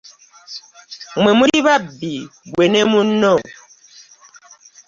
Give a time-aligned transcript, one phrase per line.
[1.15, 2.13] Mmwe muli babbi
[2.47, 3.33] ggwe ne munno.